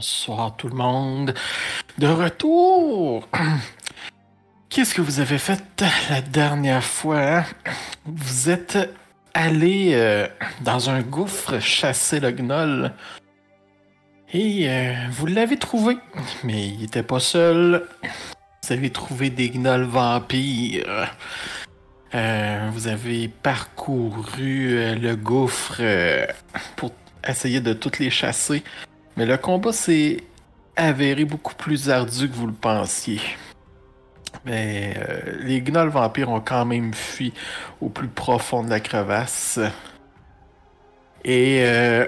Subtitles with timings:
[0.00, 1.34] Bonsoir tout le monde.
[1.98, 3.28] De retour.
[4.70, 5.62] Qu'est-ce que vous avez fait
[6.08, 7.20] la dernière fois?
[7.20, 7.44] hein?
[8.06, 8.78] Vous êtes
[9.34, 10.26] allé euh,
[10.62, 12.92] dans un gouffre chasser le gnoll.
[14.32, 15.98] Et euh, vous l'avez trouvé.
[16.44, 17.86] Mais il était pas seul.
[18.62, 21.14] Vous avez trouvé des gnolls vampires.
[22.14, 25.82] Euh, vous avez parcouru le gouffre
[26.76, 26.90] pour
[27.28, 28.64] essayer de toutes les chasser.
[29.20, 30.16] Mais le combat s'est
[30.76, 33.20] avéré beaucoup plus ardu que vous le pensiez.
[34.46, 37.34] Mais euh, les gnolls vampires ont quand même fui
[37.82, 39.60] au plus profond de la crevasse.
[41.22, 42.06] Et euh,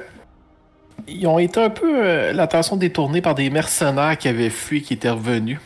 [1.07, 4.95] ils ont été un peu euh, l'attention détournée par des mercenaires qui avaient fui, qui
[4.95, 5.61] étaient revenus.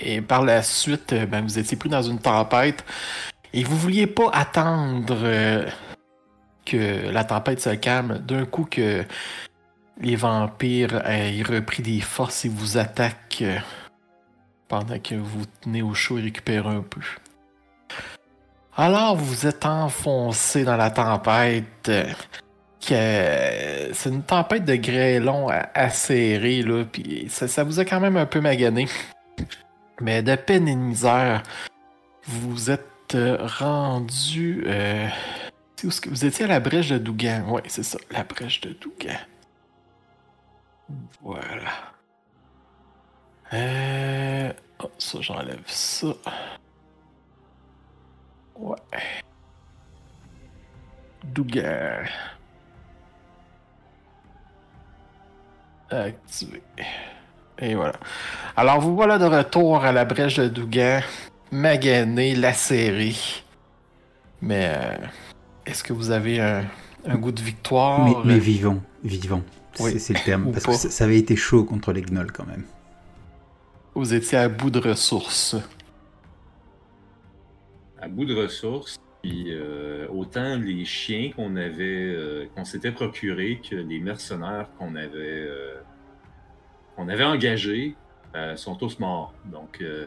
[0.00, 2.82] Et par la suite, ben, vous étiez pris dans une tempête
[3.52, 5.18] et vous vouliez pas attendre
[6.68, 8.18] que la tempête se calme.
[8.18, 9.04] D'un coup que
[10.00, 13.58] les vampires aient repris des forces et vous attaquent euh,
[14.68, 17.00] pendant que vous tenez au chaud et récupérez un peu.
[18.76, 21.88] Alors vous êtes enfoncé dans la tempête.
[21.88, 22.04] euh,
[22.80, 28.16] que c'est une tempête de grêlons a- acérée, là, puis ça, vous a quand même
[28.16, 28.86] un peu magané.
[30.00, 31.42] Mais de peine et de misère,
[32.24, 34.64] vous êtes euh, rendu.
[35.86, 37.48] Où est-ce que- vous étiez à la brèche de Dougan.
[37.48, 39.16] Ouais, c'est ça, la brèche de Dougan.
[41.22, 41.70] Voilà.
[43.52, 44.52] Euh.
[44.82, 46.06] Oh, ça, j'enlève ça.
[48.56, 48.76] Ouais.
[51.24, 52.04] Dougan.
[55.90, 56.62] Activé.
[57.58, 57.94] Et voilà.
[58.56, 61.02] Alors, vous voilà de retour à la brèche de Dougan,
[61.50, 63.14] magané, lacéré.
[64.40, 64.96] Mais euh,
[65.68, 66.64] est-ce que vous avez un,
[67.04, 68.24] un goût de victoire?
[68.24, 69.42] Mais, mais vivant, vivant.
[69.80, 69.98] Oui.
[70.00, 70.50] C'est le terme.
[70.52, 70.72] Parce pas.
[70.72, 72.64] que ça, ça avait été chaud contre les gnolls quand même.
[73.94, 75.56] Vous étiez à bout de ressources.
[78.00, 78.98] à bout de ressources.
[79.22, 84.94] Puis euh, autant les chiens qu'on avait, euh, qu'on s'était procurés que les mercenaires qu'on
[84.94, 85.74] avait, euh,
[86.96, 87.96] qu'on avait engagés
[88.36, 89.34] euh, sont tous morts.
[89.44, 90.06] Donc, euh,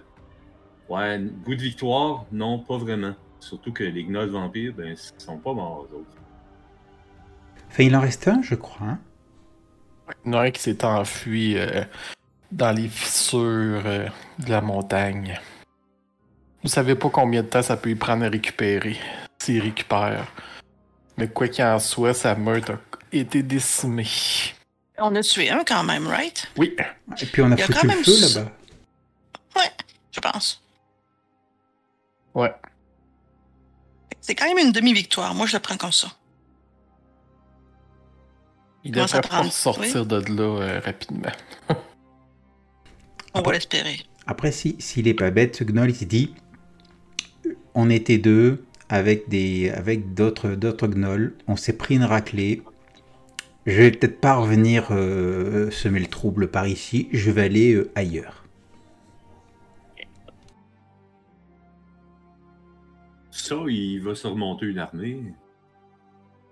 [0.90, 3.16] ouais, bout de victoire, non, pas vraiment.
[3.41, 6.16] Surtout que les gnolls vampires, ben, ils sont pas morts, eux autres.
[7.69, 8.88] Enfin, il en reste un, je crois.
[8.88, 9.00] hein?
[10.25, 11.84] Il y en a un qui s'est enfui euh,
[12.52, 14.07] dans les fissures euh,
[14.40, 15.40] de la montagne.
[16.63, 18.97] Vous savez pas combien de temps ça peut y prendre à récupérer,
[19.40, 20.28] s'il récupère.
[21.18, 22.78] Mais quoi qu'il en soit, sa meute a
[23.12, 24.08] été décimée.
[25.00, 26.47] On a tué un quand même, right?
[26.58, 26.75] Oui,
[27.22, 28.52] Et puis on a Il y a foutu quand le même feu là-bas.
[30.13, 30.62] Je pense.
[32.35, 32.53] ouais.
[34.31, 35.36] C'est quand même une demi-victoire.
[35.36, 36.08] Moi, je le prends comme ça.
[38.86, 41.34] Il devrait pas sortir de là euh, rapidement.
[41.68, 44.00] On Après- va l'espérer.
[44.28, 46.34] Après, si- s'il est pas bête, ce gnoll, il se dit
[47.74, 52.62] on était deux avec des avec d'autres d'autres gnolls, on s'est pris une raclée.
[53.66, 57.91] Je vais peut-être pas revenir euh, semer le trouble par ici, je vais aller euh,
[57.96, 58.41] ailleurs.
[63.52, 65.22] Ça, il va se remonter une armée.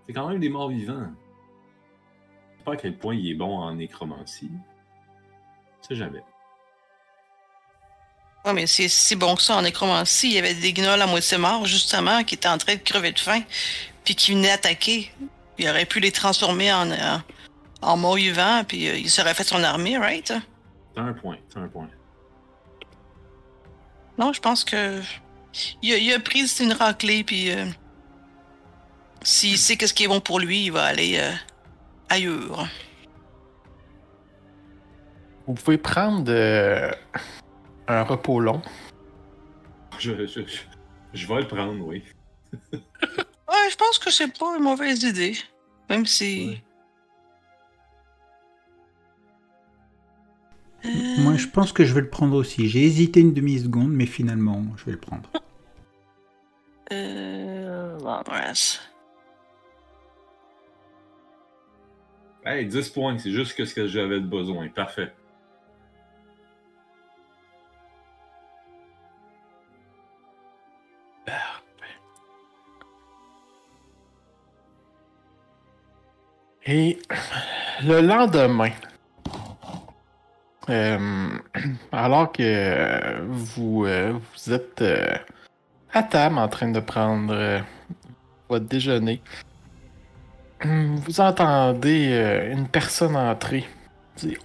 [0.05, 1.07] C'est quand même des morts vivants.
[2.51, 4.51] Je sais pas à quel point il est bon en nécromancie.
[5.79, 6.21] Sais jamais.
[8.43, 10.27] Ouais, mais c'est si bon que ça en nécromancie.
[10.27, 13.13] Il y avait des gnolls à moitié morts, justement, qui étaient en train de crever
[13.13, 13.43] de faim,
[14.03, 15.09] puis qui venaient attaquer.
[15.57, 17.17] Il aurait pu les transformer en, euh,
[17.81, 20.33] en morts vivants, puis euh, il serait fait son armée, right?
[20.93, 21.87] T'as un point, t'as un point.
[24.17, 25.01] Non, je pense que.
[25.81, 27.51] Il a, il a pris une raclée, puis.
[27.51, 27.65] euh,
[29.23, 31.31] S'il sait qu'est-ce qui est bon pour lui, il va aller euh,
[32.07, 32.67] ailleurs.
[35.47, 36.91] Vous pouvez prendre euh,
[37.87, 38.61] un repos long.
[39.97, 40.61] Je, je, je,
[41.13, 42.03] je vais le prendre, oui.
[42.71, 45.35] Ouais, je pense que c'est pas une mauvaise idée.
[45.89, 46.49] Même si.
[46.49, 46.63] Ouais.
[50.83, 52.69] Moi, je pense que je vais le prendre aussi.
[52.69, 55.29] J'ai hésité une demi-seconde, mais finalement, je vais le prendre.
[56.91, 57.97] Euh.
[57.99, 58.81] Long rest.
[62.45, 64.67] Hey, 10 points, c'est juste que ce que j'avais de besoin.
[64.69, 65.13] Parfait.
[76.71, 76.99] Et
[77.83, 78.69] le lendemain,
[80.69, 81.29] euh,
[81.91, 85.15] alors que vous, euh, vous êtes euh,
[85.91, 87.59] à table en train de prendre euh,
[88.47, 89.21] votre déjeuner,
[90.63, 93.65] vous entendez euh, une personne entrer.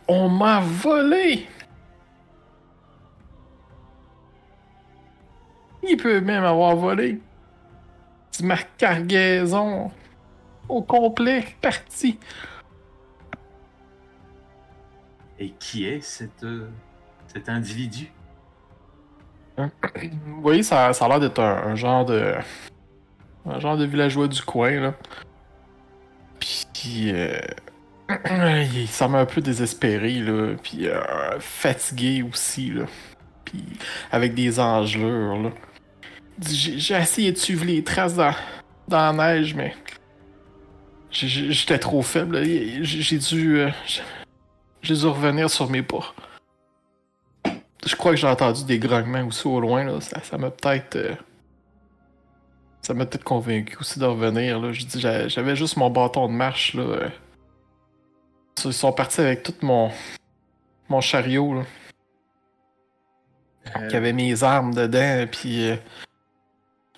[0.09, 1.47] On m'a volé!
[5.87, 7.21] Il peut même avoir volé.
[8.43, 9.91] Ma cargaison
[10.69, 12.19] au complet partie.
[15.39, 16.69] Et qui est cette, euh,
[17.27, 18.11] cet individu?
[19.57, 22.35] Vous voyez, ça, ça a l'air d'être un, genre de.
[23.47, 24.95] Un genre de villageois du coin, là.
[26.41, 27.11] Puis.
[27.13, 27.39] euh,
[28.75, 30.55] il semble un peu désespéré, là.
[30.63, 32.85] Puis euh, fatigué aussi, là.
[33.45, 33.65] Puis
[34.11, 35.51] avec des engelures, là.
[36.41, 38.35] J'ai essayé de suivre les traces dans,
[38.89, 39.75] dans la neige, mais.
[41.11, 42.43] J'étais trop faible,
[42.83, 43.59] j'ai dû.
[43.61, 43.71] euh,
[44.85, 46.15] j'ai- j'ai dû revenir sur mes pas.
[47.87, 49.99] Je crois que j'ai entendu des grognements aussi au loin, là.
[50.01, 50.97] Ça m'a peut-être.
[50.97, 51.15] euh,
[52.81, 54.71] Ça m'a peut-être convaincu aussi de revenir, là.
[54.73, 57.09] Je dis, j'a- j'avais juste mon bâton de marche, là.
[58.65, 59.91] Ils sont partis avec tout mon.
[60.91, 61.63] Mon chariot, là.
[63.77, 65.71] Euh, Qui avait mes armes dedans, puis.
[65.71, 65.77] euh,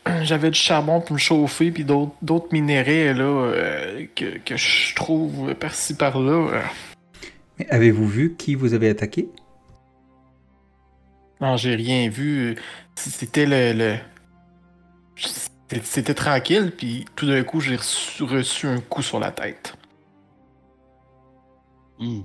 [0.23, 4.95] J'avais du charbon pour me chauffer, puis d'autres d'autres minéraux, là, euh, que, que je
[4.95, 6.63] trouve par-ci par-là.
[7.59, 9.29] Mais avez-vous vu qui vous avait attaqué?
[11.41, 12.57] Non, j'ai rien vu.
[12.95, 13.73] C'était le.
[13.79, 13.97] le...
[15.83, 19.77] C'était- tranquille, puis tout d'un coup, j'ai reçu, reçu un coup sur la tête.
[21.99, 22.21] Hmm.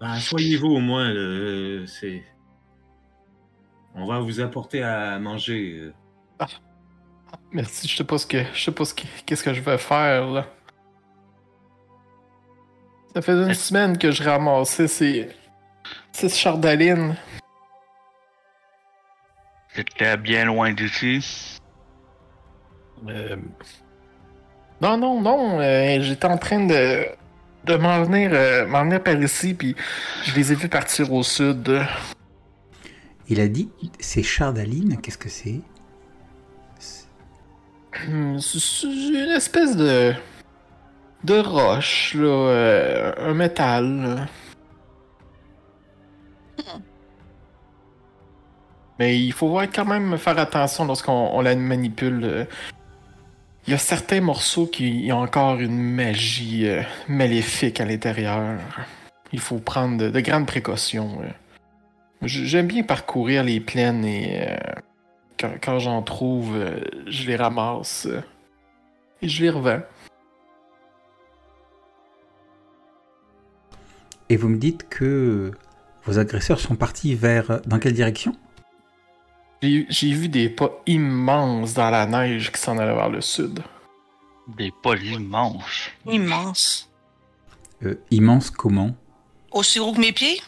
[0.00, 2.22] Ben, soyez-vous au moins, là, euh, c'est...
[3.94, 5.78] On va vous apporter à manger.
[6.40, 6.46] euh.
[7.52, 8.42] Merci, je sais pas ce que.
[8.52, 9.02] Je sais pas ce que.
[9.26, 10.46] Qu'est-ce que je vais faire, là.
[13.14, 15.28] Ça fait une semaine que je ramassais ces.
[16.12, 17.16] ces chardalines.
[19.74, 21.58] C'était bien loin d'ici.
[23.08, 23.36] Euh,
[24.80, 25.60] Non, non, non.
[25.60, 27.06] euh, J'étais en train de.
[27.64, 29.76] de m'en venir, euh, m'en venir par ici, puis
[30.24, 31.80] je les ai vus partir au sud.
[33.28, 33.70] Il a dit
[34.00, 35.60] c'est Chardaline, qu'est-ce que c'est?
[38.08, 40.14] Hmm, C'est c'est une espèce de.
[41.24, 42.26] De roche, là.
[42.26, 43.96] euh, un métal.
[44.02, 44.26] là.
[48.98, 52.24] Mais il faut voir quand même faire attention lorsqu'on on la manipule.
[52.24, 52.44] euh.
[53.66, 58.58] Il y a certains morceaux qui ont encore une magie euh, maléfique à l'intérieur.
[59.32, 61.18] Il faut prendre de, de grandes précautions.
[61.22, 61.28] euh.
[62.22, 64.56] J'aime bien parcourir les plaines et euh,
[65.40, 66.56] quand, quand j'en trouve,
[67.06, 68.06] je les ramasse
[69.20, 69.80] et je les revends.
[74.28, 75.52] Et vous me dites que
[76.04, 77.60] vos agresseurs sont partis vers...
[77.66, 78.36] Dans quelle direction?
[79.62, 83.62] J'ai vu des pas immenses dans la neige qui s'en allaient vers le sud.
[84.58, 85.90] Des pas immenses.
[86.06, 86.90] Immense.
[87.82, 88.94] Euh, Immense comment?
[89.52, 90.40] Aussi gros que mes pieds?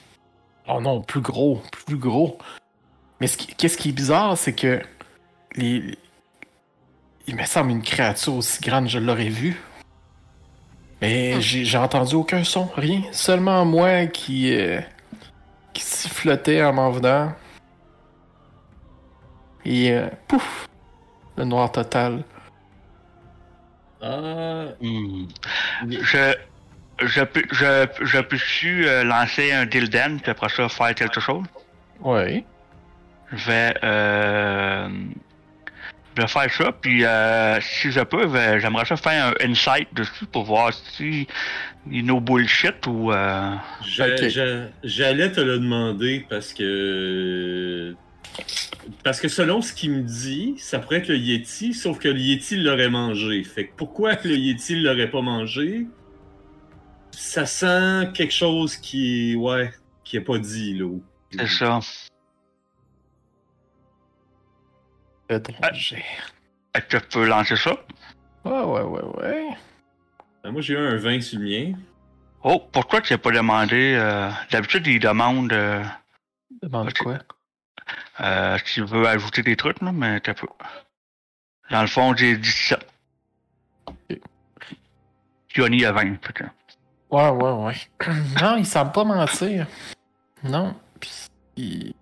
[0.68, 2.38] Oh non, plus gros, plus gros.
[3.20, 4.82] Mais qu'est-ce qui est bizarre, c'est que
[5.54, 5.96] les,
[7.26, 9.56] il me semble une créature aussi grande, je l'aurais vue.
[11.02, 11.40] Mais Hmm.
[11.40, 13.02] j'ai entendu aucun son, rien.
[13.12, 14.80] Seulement moi qui, euh,
[15.74, 17.32] qui sifflotais en m'en venant.
[19.64, 20.68] Et euh, pouf,
[21.36, 22.22] le noir total.
[24.00, 25.26] Ah, Hmm.
[25.88, 26.34] Je,
[27.02, 31.44] je, peux- je, je peux-tu euh, lancer un dildan, puis après ça faire quelque chose?
[32.00, 32.44] Ouais.
[33.32, 34.88] Je vais, euh,
[36.16, 39.88] je vais faire ça, puis euh, si je peux, ben, j'aimerais ça faire un insight
[39.92, 41.26] dessus pour voir si
[41.90, 43.12] il y a no bullshit ou...
[43.12, 43.54] Euh...
[43.84, 47.94] j'allais te le demander parce que...
[49.02, 52.18] Parce que selon ce qu'il me dit, ça pourrait être le Yeti, sauf que le
[52.18, 53.42] Yeti l'aurait mangé.
[53.44, 55.86] Fait que pourquoi le Yeti l'aurait pas mangé?
[57.10, 59.34] Ça sent quelque chose qui est...
[59.36, 59.70] Ouais,
[60.04, 60.88] qui est pas dit, là.
[61.30, 61.80] C'est ça.
[65.28, 66.04] Étranger.
[66.88, 67.72] Je peux lancer ça?
[68.44, 69.48] Ouais, ouais, ouais, ouais.
[70.44, 71.78] Ben, moi, j'ai eu un 20 sur le mien.
[72.42, 73.94] Oh, pourquoi tu n'as pas demandé...
[73.98, 74.30] Euh...
[74.50, 75.82] D'habitude, ils demandent euh,
[76.62, 77.18] Demande quoi?
[78.20, 80.46] euh, tu veux ajouter des trucs, là, mais t'as peu.
[81.70, 82.86] Dans le fond, j'ai 17.
[83.86, 84.18] Ok.
[85.48, 86.50] Johnny a 20, peut-être.
[87.10, 87.74] Ouais, ouais, ouais.
[88.40, 89.66] non, il semble pas mentir.
[90.44, 90.76] Non.
[91.00, 91.10] Puis,
[91.56, 91.94] il...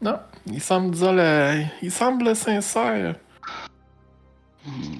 [0.00, 1.62] Non, il semble dire le...
[1.82, 3.16] Il semble sincère.
[4.64, 4.98] Hmm.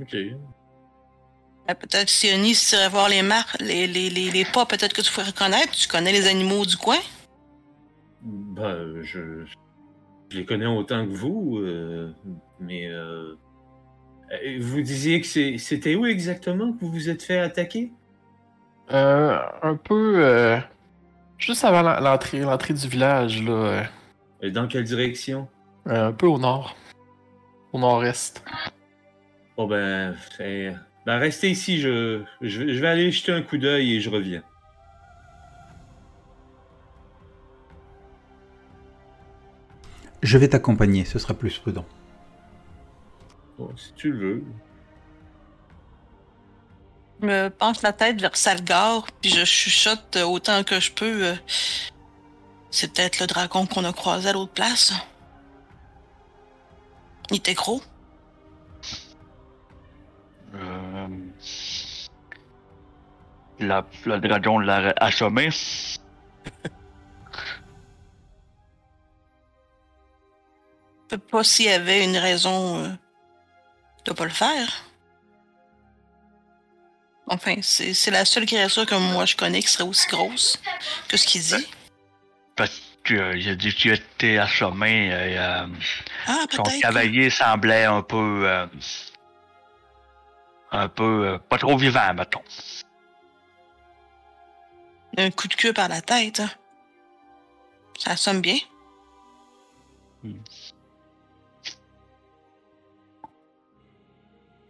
[0.00, 0.14] Ok.
[0.14, 4.92] Euh, Peut-être Sioni, si tu irais voir les marques, les, les, les, les pas, peut-être
[4.92, 5.72] que tu pourrais reconnaître.
[5.72, 6.98] Tu connais les animaux du coin?
[8.22, 9.44] Ben, je,
[10.30, 12.12] je les connais autant que vous, euh,
[12.60, 13.34] mais euh,
[14.32, 17.92] Euh, Vous disiez que c'est- c'était où exactement que vous vous êtes fait attaquer?
[18.90, 20.58] Euh, un peu.
[21.34, 23.52] Euh, juste avant la- l'entrée l'entrée du village, là.
[23.52, 23.82] euh,
[24.42, 25.48] Et Dans quelle direction?
[25.86, 26.76] un peu au nord.
[27.72, 28.42] Au nord-est.
[29.56, 30.74] Bon ben, fait-
[31.06, 34.10] ben restez ici, je, je, vais- je vais aller jeter un coup d'œil et je
[34.10, 34.42] reviens.
[40.22, 41.84] Je vais t'accompagner, ce sera plus prudent.
[43.58, 44.44] Bon, si tu le veux.
[47.24, 51.28] Je me penche la tête vers Salgar, puis je chuchote autant que je peux.
[51.28, 51.34] euh,
[52.70, 54.92] C'est peut-être le dragon qu'on a croisé à l'autre place.
[57.30, 57.80] Il était gros.
[60.54, 61.08] Euh,
[63.58, 65.50] la, le dragon l'a assommé.
[65.50, 65.96] Je
[71.10, 72.88] sais pas s'il y avait une raison euh,
[74.04, 74.68] de pas le faire.
[77.26, 80.60] Enfin, c'est c'est la seule créature que moi je connais qui serait aussi grosse
[81.08, 81.66] que ce qu'il dit.
[82.56, 85.06] Parce qu'il a dit qu'il était assommé.
[85.08, 85.66] Et, euh,
[86.26, 88.42] Ah, son cavalier semblait un peu.
[88.46, 88.66] euh,
[90.72, 91.26] un peu.
[91.28, 92.42] euh, pas trop vivant, mettons.
[95.16, 96.40] Un coup de queue par la tête.
[96.40, 96.50] hein.
[97.98, 98.56] Ça sonne bien.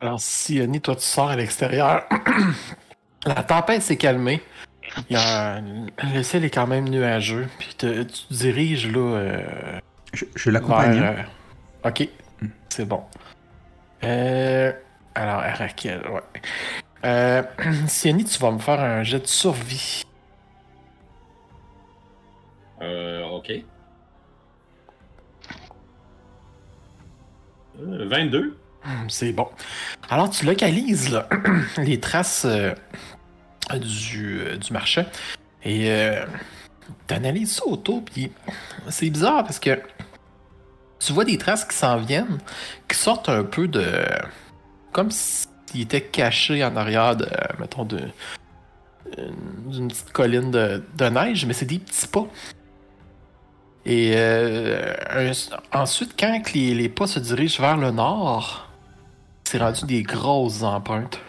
[0.04, 2.04] Alors, Sioni, toi, tu sors à l'extérieur.
[3.26, 4.42] La tempête s'est calmée.
[5.08, 7.48] Il y a un- Le ciel est quand même nuageux.
[7.58, 8.98] Puis te- tu te diriges là.
[9.16, 9.80] euh,
[10.12, 10.98] Je, je l'accompagne.
[10.98, 11.12] hein.
[11.12, 11.18] vers,
[11.86, 12.06] euh, Ok,
[12.68, 13.02] c'est bon.
[14.04, 14.72] Euh,
[15.14, 16.20] alors, Arakel, ouais.
[17.06, 17.42] Euh,
[17.86, 20.02] Sioni, tu vas me faire un jet de survie.
[22.82, 23.52] Euh, ok.
[27.80, 28.58] Euh, 22.
[28.84, 29.48] Hum, C'est bon.
[30.08, 31.20] Alors, tu localises
[31.78, 32.72] les traces euh,
[33.72, 35.04] du, euh, du marché
[35.64, 36.24] et euh,
[37.08, 38.04] tu analyses ça autour.
[38.04, 38.30] Puis
[38.88, 39.80] c'est bizarre parce que
[40.98, 42.38] tu vois des traces qui s'en viennent,
[42.88, 43.86] qui sortent un peu de.
[44.92, 48.00] comme s'ils étaient cachés en arrière de, mettons, de,
[49.18, 49.30] euh,
[49.66, 52.26] d'une petite colline de, neige, mais c'est des petits pas.
[53.86, 54.94] Et euh,
[55.72, 58.63] ensuite, quand les pas se dirigent vers le nord,
[59.44, 61.20] c'est rendu des grosses empreintes.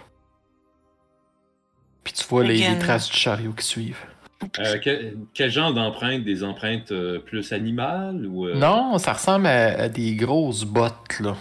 [2.03, 4.05] Puis tu vois les, traces du chariot qui suivent.
[4.59, 6.23] Euh, quel, quel genre d'empreintes?
[6.23, 8.47] Des empreintes euh, plus animales ou.
[8.47, 11.35] euh, Non, ça ressemble à, à des grosses bottes, là.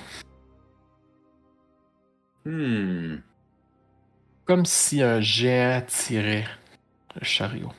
[2.47, 3.17] Hmm.
[4.45, 6.45] Comme si un géant tirait
[7.19, 7.73] le chariot.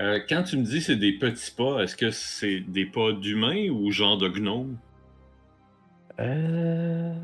[0.00, 3.68] Euh, quand tu me dis c'est des petits pas, est-ce que c'est des pas d'humains
[3.70, 4.76] ou genre de gnome
[6.20, 7.14] Euh...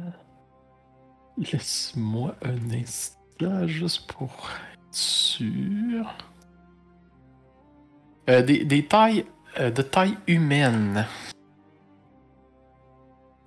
[1.36, 4.30] Laisse-moi un instant juste pour
[4.72, 6.12] être sûr.
[8.28, 9.24] Euh, des, des tailles
[9.58, 11.06] euh, de taille humaine.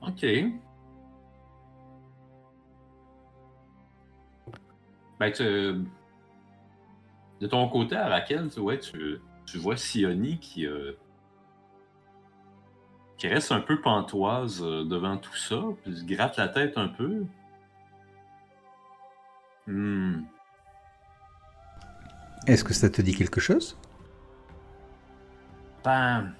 [0.01, 0.25] Ok.
[5.19, 5.85] Ben, tu-
[7.39, 10.93] de ton côté, à Raquel, tu, tu, tu vois Sioni qui, euh,
[13.23, 16.89] qui reste un peu pantoise euh, devant tout ça, puis se gratte la tête un
[16.89, 17.23] peu.
[19.65, 20.23] Hmm.
[22.47, 23.79] Est-ce que ça te dit quelque chose?
[25.85, 26.33] Ben,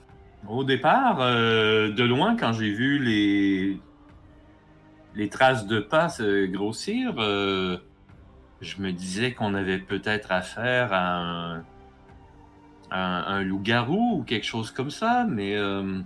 [0.50, 3.80] au départ, euh, de loin, quand j'ai vu les,
[5.16, 7.78] les traces de pas se grossir, euh,
[8.60, 11.60] je me disais qu'on avait peut-être affaire à un,
[12.92, 16.02] à un, un loup-garou ou quelque chose comme ça, mais euh,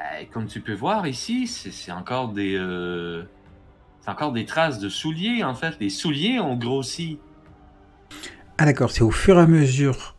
[0.00, 3.24] ben, comme tu peux voir ici, c'est c'est encore des euh,
[4.00, 5.76] c'est encore des traces de souliers en fait.
[5.78, 7.18] Les souliers ont grossi.
[8.56, 10.16] Ah d'accord, c'est au fur et à mesure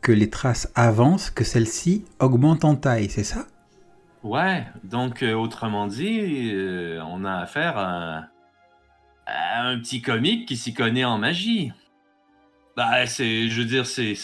[0.00, 3.46] que les traces avancent que celles-ci augmentent en taille, c'est ça?
[4.22, 8.24] Ouais, donc euh, autrement dit, euh, on a affaire à,
[9.26, 11.72] à un petit comique qui s'y connaît en magie.
[12.76, 14.14] Bah, c'est, je veux dire, c'est,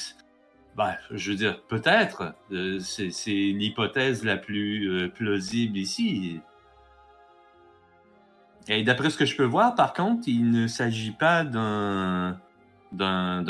[0.76, 6.40] bah, je veux dire, peut-être, euh, c'est, l'hypothèse la plus euh, plausible ici.
[8.68, 12.38] Et d'après ce que je peux voir, par contre, il ne s'agit pas d'un,
[12.92, 13.42] d'un,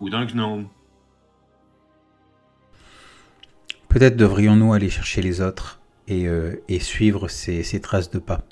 [0.00, 0.68] ou d'un gnome.
[3.88, 8.42] Peut-être devrions-nous aller chercher les autres et, euh, et suivre ces, ces traces de pas.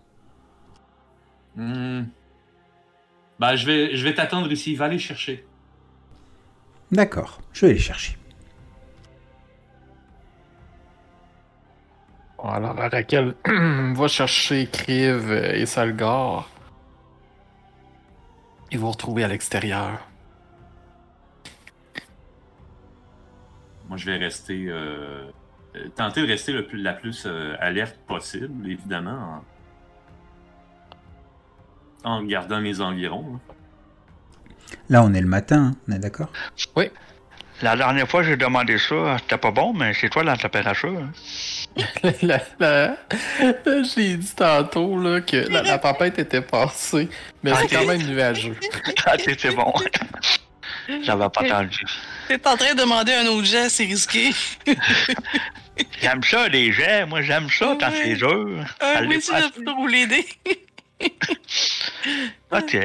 [3.39, 4.75] Bah, je vais, je vais t'attendre ici.
[4.77, 5.45] Va les chercher.
[6.93, 8.17] D'accord, je vais les chercher.
[12.43, 16.51] Alors, Raquel va chercher Kriv et Salgar.
[18.71, 20.01] Ils vont retrouver à l'extérieur.
[23.89, 24.67] Moi, je vais rester.
[24.69, 25.31] euh,
[25.77, 29.43] euh, tenter de rester le plus, la plus euh, alerte possible, évidemment.
[32.05, 33.37] En, en gardant mes environs.
[33.37, 33.55] hein.
[34.89, 36.31] Là, on est le matin, hein, on est d'accord?
[37.63, 39.17] La dernière fois, j'ai demandé ça.
[39.21, 40.99] C'était pas bon, mais c'est toi la température.
[40.99, 41.13] hein.
[42.23, 42.97] La-
[43.95, 47.09] J'ai dit tantôt là, que la, la tempête était passée,
[47.43, 48.57] mais c'est quand même nuageux.
[49.07, 49.73] Ah, c'est c'est bon.
[51.03, 51.81] J'avais pas entendu.
[52.29, 54.31] T'es en train de demander un autre jet, c'est risqué.
[56.01, 57.07] J'aime ça, les jets.
[57.07, 58.65] Moi, j'aime ça quand c'est dur.
[58.81, 59.41] Ah, Ça oui, tu vas
[60.07, 60.27] des.
[62.51, 62.77] OK.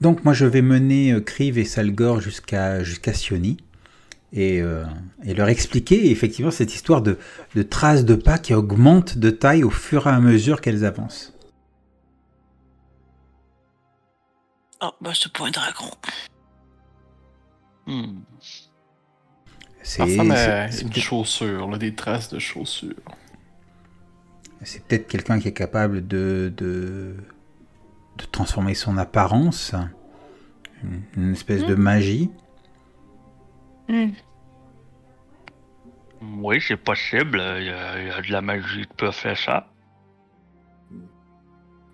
[0.00, 3.56] Donc moi je vais mener euh, Kriv et Salgor jusqu'à jusqu'à Sioni
[4.32, 4.84] et, euh,
[5.24, 7.18] et leur expliquer effectivement cette histoire de,
[7.54, 11.32] de traces de pas qui augmentent de taille au fur et à mesure qu'elles avancent.
[14.82, 15.90] Oh, bah, c'est pas un dragon.
[17.86, 18.18] Hmm.
[19.82, 22.94] C'est une c'est- chaussure, là, des traces de chaussures.
[24.66, 27.16] C'est peut-être quelqu'un qui est capable de, de,
[28.18, 29.74] de transformer son apparence,
[30.82, 32.30] une, une espèce de magie.
[36.20, 37.40] Oui, c'est possible.
[37.58, 39.68] Il y, a, il y a de la magie qui peut faire ça.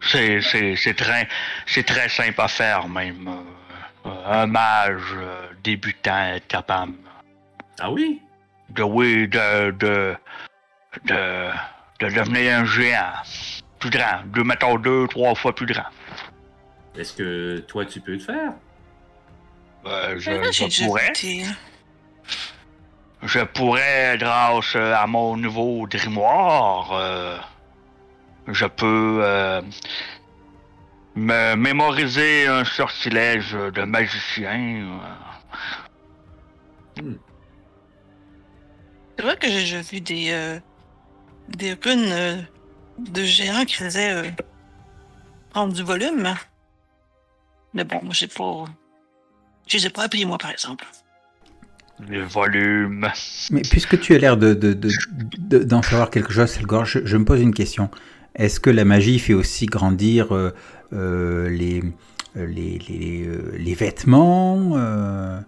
[0.00, 1.28] C'est, c'est, c'est très,
[1.66, 3.28] c'est très simple à faire, même.
[4.04, 6.94] Euh, Un mage euh, débutant est capable
[7.78, 8.20] Ah oui?
[8.70, 10.16] de, oui, de, de,
[11.04, 11.50] de,
[12.02, 13.12] de devenir un géant.
[13.78, 14.22] Plus grand.
[14.26, 15.84] De, mettons, deux, trois fois plus grand.
[16.96, 18.52] Est-ce que toi, tu peux le faire?
[19.86, 20.30] Euh, je,
[20.86, 21.08] pourrais.
[21.08, 21.44] été-
[23.22, 27.38] Je pourrais, grâce à mon nouveau grimoire, euh,
[28.48, 29.62] je peux euh,
[31.16, 35.00] me mémoriser un sortilège de magicien.
[36.98, 37.02] euh.
[39.16, 40.58] C'est vrai que j'ai déjà vu des, euh,
[41.48, 42.36] des runes euh,
[42.98, 44.22] de géants qui faisaient euh,
[45.50, 46.34] prendre du volume.
[47.74, 48.64] Mais bon, moi, j'ai pas.
[49.66, 50.84] Je les ai pas appris, moi, par exemple.
[52.08, 53.08] Le volume.
[53.50, 54.90] Mais puisque tu as l'air de, de- de-
[55.38, 57.90] de- d'en savoir quelque chose, Selgor, je, je me pose une question.
[58.34, 60.52] Est-ce que la magie fait aussi grandir euh,
[60.92, 61.82] euh, les,
[62.34, 63.28] les, les,
[63.58, 65.38] les vêtements, euh,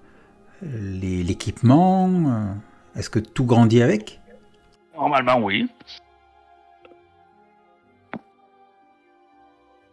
[0.63, 2.55] les- l'équipement
[2.95, 4.21] Est-ce que tout grandit avec?
[4.95, 5.69] Normalement, oui.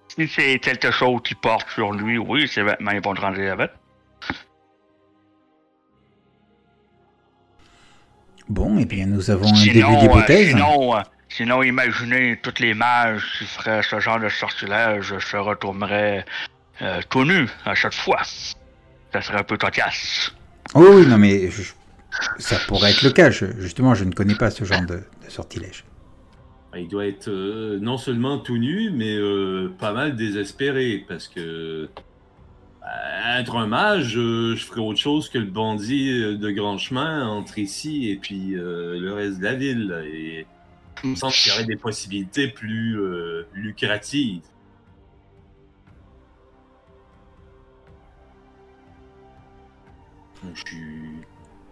[0.09, 3.71] Si c'est quelque chose qui porte sur lui, oui, ses vêtements ils vont grandir avec.
[8.49, 10.49] Bon, eh bien, nous avons un début euh, d'hypothèse.
[10.49, 16.25] sinon, euh, sinon, imaginez toutes les mages qui feraient ce genre de sortilège se retourneraient
[16.81, 18.21] euh, tout nus à chaque fois.
[19.13, 20.33] Ça serait un peu cocasse.
[20.75, 21.71] Oh oui, non, mais je-
[22.37, 23.29] ça pourrait être le cas.
[23.31, 25.85] Justement, je ne connais pas ce genre de, sortilège.
[26.77, 31.89] Il doit être euh, non seulement tout nu, mais euh, pas mal désespéré, parce que
[32.83, 37.59] euh, être un mage, je ferais autre chose que le bandit de grand chemin entre
[37.59, 40.03] ici et puis le reste de la ville.
[40.13, 40.45] Et
[41.03, 42.97] il me semble qu'il y aurait des possibilités plus
[43.53, 44.41] lucratives.
[50.53, 51.21] Je suis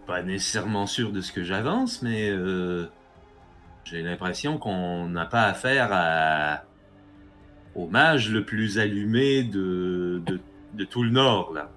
[0.10, 2.88] pas nécessairement sûr de ce que j'avance, mais euh,
[3.86, 6.64] j'ai l'impression qu'on n'a pas affaire à...
[7.76, 10.40] au mage le plus allumé de, de,
[10.74, 11.70] de tout le Nord, là.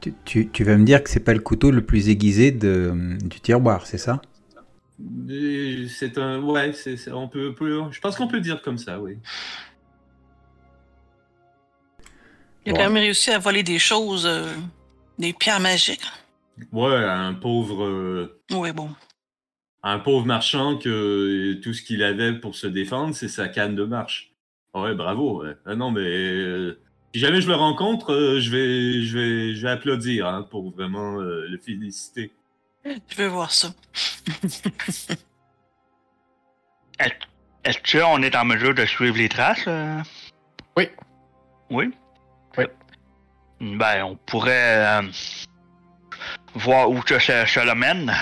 [0.00, 3.18] Tu, tu- tu vas me dire que c'est pas le couteau le plus aiguisé de-
[3.22, 4.22] du tiroir, c'est ça?
[5.28, 6.40] Et C'est un...
[6.40, 9.18] Ouais, c'est, c'est- on peut, peut- je pense qu'on peut dire comme ça, oui.
[12.64, 12.78] Il a Bon.
[12.78, 14.46] quand même réussi à voler des choses, euh,
[15.18, 16.00] des pierres magiques.
[16.72, 17.84] Ouais, un pauvre...
[17.84, 18.90] euh, Oui, bon.
[19.82, 23.84] un pauvre marchand que tout ce qu'il avait pour se défendre, c'est sa canne de
[23.84, 24.32] marche.
[24.74, 25.42] Ouais, bravo.
[25.44, 25.54] ouais.
[25.66, 26.78] Ah non, mais euh,
[27.14, 30.70] si jamais je le rencontre, euh, je vais, je vais, je vais applaudir hein, pour
[30.70, 32.30] vraiment euh, le féliciter.
[32.84, 33.72] Je veux voir ça.
[37.64, 39.64] Est-ce qu'on est en mesure de suivre les traces?
[39.68, 40.00] euh?
[40.76, 40.88] Oui.
[41.70, 41.90] Oui?
[42.58, 42.64] Oui.
[43.60, 45.02] Ben, on pourrait euh,
[46.54, 48.12] voir où que ça, ça le mène.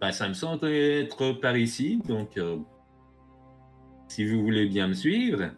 [0.00, 2.56] Ben, ça me semble être par ici, donc euh,
[4.06, 5.50] si vous voulez bien me suivre.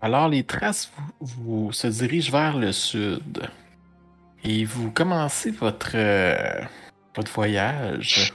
[0.00, 3.48] Alors, les traces vous, vous se dirigent vers le sud.
[4.44, 6.60] Et vous commencez votre, euh,
[7.16, 8.32] votre voyage.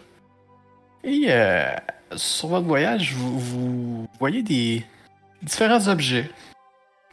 [1.03, 1.73] Et euh,
[2.15, 4.83] sur votre voyage, vous, vous voyez des
[5.41, 6.29] différents objets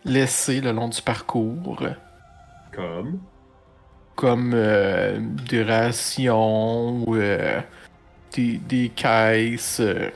[0.04, 1.82] laissés le long du parcours,
[2.72, 3.20] Comme?
[4.16, 7.60] comme euh, des rations, ou, euh,
[8.34, 9.80] des, des caisses.
[9.80, 10.10] euh,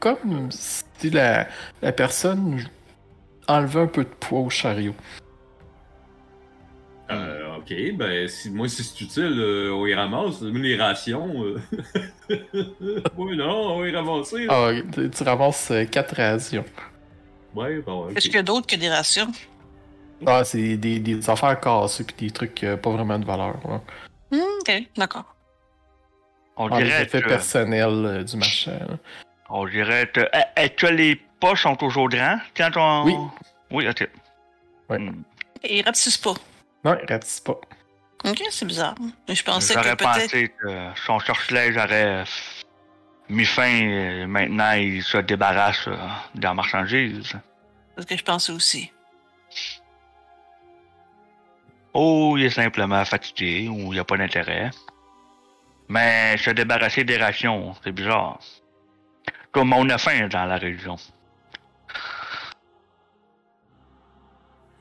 [0.00, 1.46] comme si la,
[1.80, 2.62] la personne
[3.48, 4.94] enlevait un peu de poids au chariot.
[7.10, 10.40] Euh, ok, ben, si, moi, si c'est utile, euh, on y ramasse.
[10.42, 11.44] Les rations.
[11.44, 11.60] euh.
[13.16, 14.46] oui, non, on va y ramasser.
[14.46, 14.68] là.
[14.68, 16.64] Ah, tu, tu ramasses 4 rations.
[17.54, 18.16] Ouais, bon, ok.
[18.16, 19.30] Est-ce qu'il y a d'autres que des rations?
[20.26, 23.56] Ah, c'est des, des affaires cassées puis des trucs euh, pas vraiment de valeur.
[24.30, 25.34] Hmm, ok, d'accord.
[26.56, 28.70] On Ah, les dirait effets que, personnels euh, du marchand.
[28.72, 28.96] là.
[29.50, 30.20] on dirait que,
[30.56, 33.04] est-ce que les poches sont toujours grands quand on...
[33.04, 33.16] Oui.
[33.70, 34.08] Oui, ok.
[34.88, 34.98] Ouais.
[34.98, 35.22] Hmm.
[35.64, 36.34] Et ils pas.
[36.84, 37.58] Non, il ratisse pas.
[38.24, 38.94] Ok, c'est bizarre.
[39.28, 40.12] Mais je pensais que J'aurais peut-être.
[40.22, 40.68] pensé que
[41.06, 42.24] son sorceleur j'aurais
[43.28, 45.96] mis fin et maintenant il se débarrasse euh,
[46.34, 47.36] de la marchandise.
[47.96, 48.90] C'est ce que je pensais aussi.
[51.92, 54.70] Oh, il est simplement fatigué ou il n'y a pas d'intérêt.
[55.88, 58.40] Mais se débarrasser des rations, c'est bizarre.
[59.52, 60.96] Comme on a faim dans la région.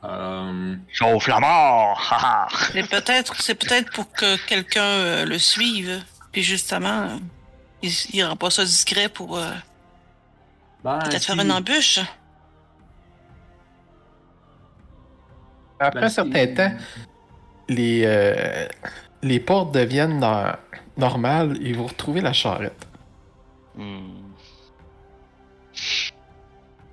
[0.03, 2.49] Euh, Sauf la mort!
[2.73, 6.03] Mais peut-être, c'est peut-être pour que quelqu'un euh, le suive.
[6.31, 7.17] Puis justement, euh,
[7.83, 9.51] il, il rend pas ça discret pour euh,
[10.83, 11.99] ben, peut-être si- faire une embûche.
[15.79, 16.71] Après ben, un certain si- temps,
[17.69, 18.67] les, euh,
[19.21, 20.55] les portes deviennent no-
[20.97, 22.87] normales et vous retrouvez la charrette.
[23.75, 24.09] Hmm.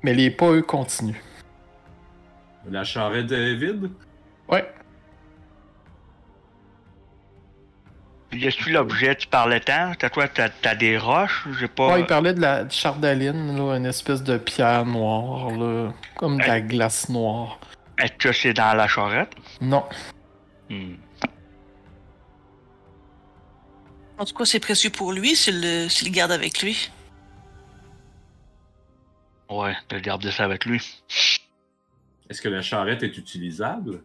[0.02, 1.20] Mais les pas, eux, continuent.
[2.70, 3.90] La charrette est vide?
[4.48, 4.70] Ouais.
[8.32, 9.92] Y a-tu l'objet, tu parlais tant?
[9.98, 10.28] T'as quoi?
[10.28, 11.48] T'as t'as des roches?
[11.58, 11.94] J'ai pas.
[11.94, 16.46] Ouais, il parlait de la chardaline, là, une espèce de pierre noire, là, comme de
[16.46, 17.58] la glace noire.
[17.98, 19.34] Est-ce que c'est dans la charrette?
[19.60, 19.84] Non.
[20.68, 20.94] Hmm.
[24.16, 26.90] En tout cas, c'est précieux pour lui s'il le, s'il le garde avec lui.
[29.48, 31.02] Ouais, de garder ça avec lui.
[32.28, 34.04] Est-ce que la charrette est utilisable?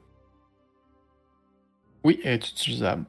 [2.04, 3.06] Oui, elle est utilisable.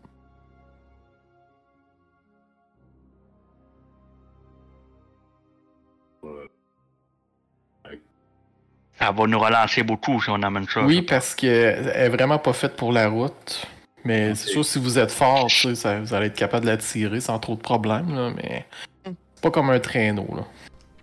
[8.98, 10.82] Ça va nous relancer beaucoup si on amène ça.
[10.84, 13.66] Oui, parce qu'elle est vraiment pas faite pour la route.
[14.04, 14.52] Mais c'est Ok.
[14.52, 17.20] sûr, si vous êtes fort, tu sais, ça- vous allez être capable de la tirer
[17.20, 18.64] sans trop de problèmes, là, mais
[19.04, 20.28] c'est pas comme un traîneau.
[20.34, 20.44] Là.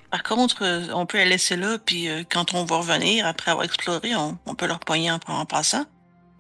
[0.10, 3.52] Par contre, euh, on peut la laisser là, puis euh, quand on va revenir, après
[3.52, 5.86] avoir exploré, on, on peut leur poigner en, en passant.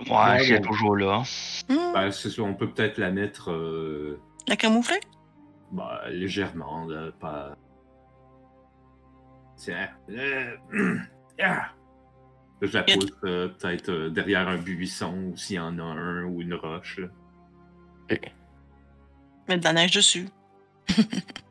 [0.09, 0.67] Ouais, Ouais, c'est bon.
[0.69, 1.23] toujours là.
[1.69, 4.99] Hmm, Ben, c'est sûr, on peut peut-être la mettre euh, La camoufler?
[5.71, 7.55] ben, légèrement, là, pas.
[9.57, 9.89] Tiens.
[11.41, 11.69] ah.
[12.61, 16.23] Je la pousse euh, peut-être euh, derrière un buisson ou s'il y en a un
[16.23, 16.99] ou une roche.
[16.99, 17.07] là.
[19.47, 20.29] Mettre de la neige dessus.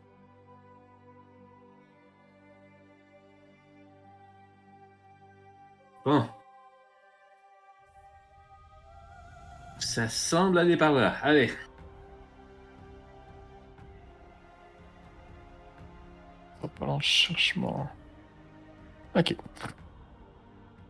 [6.04, 6.28] Bon.
[9.78, 11.14] Ça semble aller par là.
[11.22, 11.52] Allez.
[16.62, 17.86] Hop, alors, je cherche mon.
[19.16, 19.36] Ok.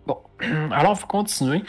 [0.07, 0.19] Bon,
[0.73, 1.63] alors vous continuez.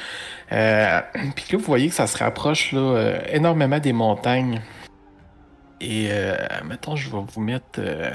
[0.51, 1.01] Euh,
[1.35, 4.61] Puis là, vous voyez que ça se rapproche là, euh, énormément des montagnes.
[5.81, 6.35] Et euh,
[6.65, 7.79] mettons, je vais vous mettre.
[7.79, 8.11] euh,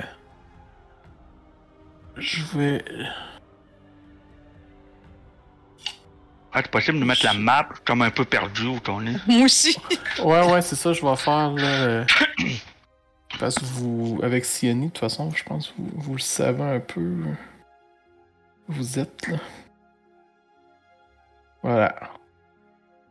[2.16, 2.84] Je vais.
[6.52, 9.16] Ah, c'est possible de mettre la map comme un peu perdu où on est.
[9.26, 9.76] Moi aussi.
[10.24, 11.62] Ouais, ouais, c'est ça, je vais faire là.
[11.62, 12.04] euh,
[13.38, 16.62] Parce que vous, avec Sioni, de toute façon, je pense que vous, vous le savez
[16.62, 17.22] un peu.
[18.68, 19.38] Vous êtes là.
[21.62, 21.94] Voilà.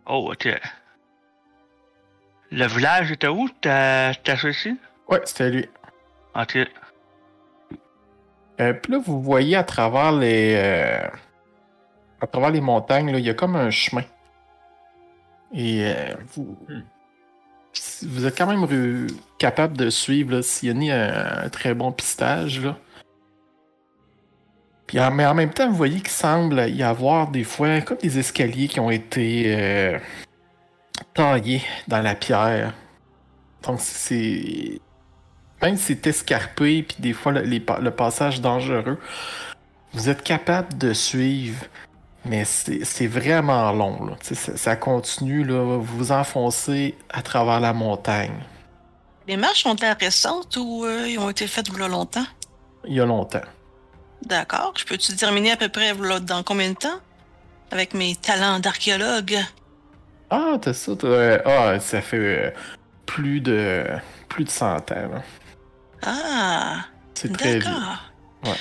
[0.05, 0.47] Oh, ok.
[2.51, 3.49] Le village était où?
[3.61, 4.77] T'as ceci?
[5.09, 5.69] Ouais, c'était lui.
[6.35, 6.57] Ok.
[8.59, 10.55] Euh, puis là, vous voyez à travers les.
[10.55, 11.07] euh,
[12.21, 14.03] à travers les montagnes, là, il y a comme un chemin.
[15.53, 16.57] Et euh, vous.
[16.67, 16.81] Hmm.
[18.03, 22.59] Vous êtes quand même capable de suivre là, Sioni a un, très bon pistage.
[22.63, 22.75] Là.
[24.87, 27.97] Puis en, mais en même temps, vous voyez qu'il semble y avoir des fois comme
[27.97, 29.99] des escaliers qui ont été euh,
[31.13, 32.73] taillés dans la pierre.
[33.63, 34.79] Donc c'est.
[35.61, 38.97] Même si c'est escarpé, puis des fois le, les pa- le passage dangereux,
[39.93, 41.65] Vous êtes capable de suivre,
[42.25, 44.05] mais c'est vraiment long.
[44.05, 44.15] Là.
[44.21, 48.43] Ça continue, là, vous vous enfoncez à travers la montagne.
[49.27, 52.25] Les marches sont-elles récentes ou euh, ils ont été faites il y a longtemps?
[52.85, 53.41] Il y a longtemps.
[54.25, 54.73] D'accord.
[54.77, 56.99] Je peux-tu terminer à peu près là, dans combien de temps?
[57.71, 59.37] Avec mes talents d'archéologue.
[60.29, 62.51] Ah, t'as ça, t'as- Ah, ça fait euh,
[63.05, 63.85] plus de
[64.29, 65.09] plus de 100 ans.
[65.11, 65.21] là.
[66.03, 67.59] Ah, C'est très vieux.
[67.61, 68.11] d'accord.
[68.45, 68.55] Ouais.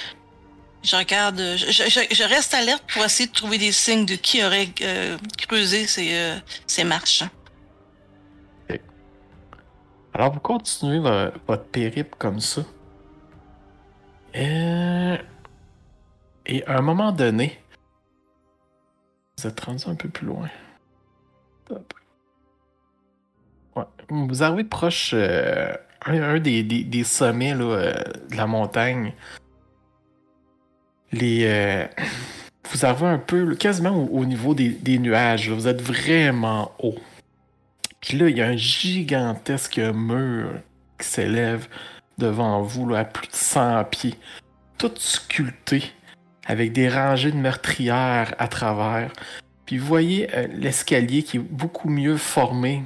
[0.82, 4.44] Je regarde, je, je- je reste alerte pour essayer de trouver des signes de qui
[4.44, 5.16] aurait euh,
[5.48, 7.24] creusé ces, euh, ces marches.
[10.14, 12.62] Alors, vous continuez vo- votre périple comme ça.
[14.34, 15.16] Euh,
[16.46, 17.60] Et à un moment donné,
[19.38, 20.48] vous êtes rendu un peu plus loin.
[21.70, 21.78] Ouais.
[24.08, 25.74] Vous arrivez proche euh,
[26.06, 27.92] un, des, sommets euh,
[28.30, 29.12] de la montagne.
[31.12, 31.86] Les, euh,
[32.70, 35.50] vous arrivez un peu, quasiment au, au niveau des, nuages.
[35.50, 36.96] Vous êtes vraiment haut.
[38.00, 40.52] Puis là, il y a un gigantesque mur
[40.98, 41.68] qui s'élève
[42.18, 44.14] devant vous à plus de 100 pieds,
[44.78, 45.82] tout sculpté,
[46.46, 49.12] avec des rangées de meurtrières à travers.
[49.64, 52.84] Puis vous voyez euh, l'escalier qui est beaucoup mieux formé,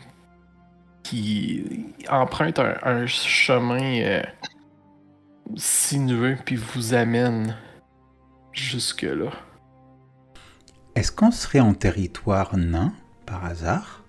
[1.02, 4.22] qui emprunte un, un chemin euh,
[5.56, 7.56] sinueux, puis vous amène
[8.52, 9.30] jusque-là.
[10.94, 12.92] Est-ce qu'on serait en territoire nain,
[13.26, 14.02] par hasard?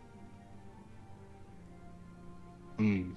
[2.79, 3.11] Hmm.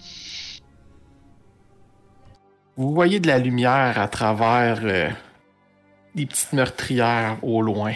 [2.77, 5.09] Vous voyez de la lumière à travers euh,
[6.15, 7.95] des petites meurtrières au loin.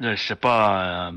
[0.00, 1.08] Je sais pas.
[1.08, 1.12] euh,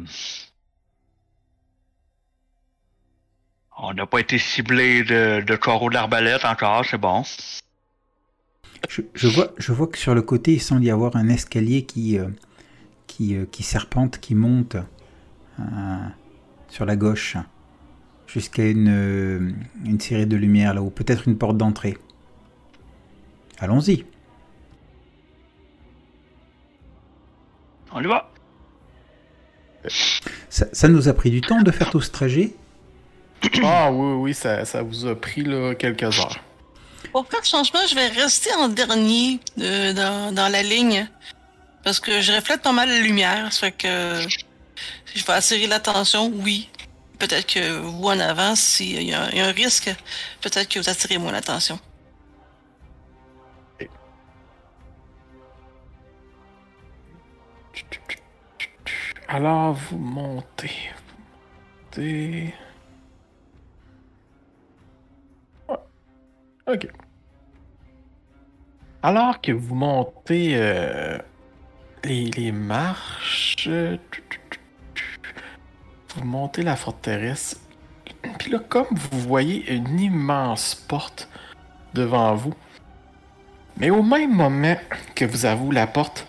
[3.81, 7.23] On n'a pas été ciblé de, de carreaux d'arbalète encore, c'est bon.
[8.89, 11.85] je, je vois, je vois que sur le côté, il semble y avoir un escalier
[11.85, 12.27] qui, euh,
[13.07, 14.75] qui, euh, qui serpente, qui monte
[15.59, 15.63] euh,
[16.67, 17.37] sur la gauche,
[18.31, 19.51] jusqu'à une, euh,
[19.85, 21.97] une série de lumières là-haut, peut-être une porte d'entrée.
[23.59, 24.05] Allons-y.
[27.91, 28.31] On y va.
[30.49, 32.53] Ça, ça nous a pris du temps de faire tout ce trajet
[33.63, 36.39] Ah oui, oui, ça, ça vous a pris là, quelques heures.
[37.11, 41.09] Pour faire changement, je vais rester en dernier euh, dans, dans la ligne.
[41.83, 43.51] Parce que je reflète pas mal la lumière.
[43.51, 44.27] Ça fait que
[45.15, 46.69] je vais attirer l'attention, oui.
[47.19, 49.93] Peut-être que vous en avant, s'il il y a un risque,
[50.41, 51.79] peut-être que vous attirez moins l'attention.
[59.27, 60.71] Alors, vous montez.
[61.91, 62.53] Vous montez.
[66.65, 66.87] Ok.
[69.03, 71.17] Alors que vous montez euh,
[72.03, 73.69] les marches,
[76.15, 77.59] vous montez la forteresse.
[78.37, 81.29] Puis là, comme vous voyez une immense porte
[81.93, 82.53] devant vous,
[83.77, 84.75] mais au même moment
[85.15, 86.27] que vous avouez la porte,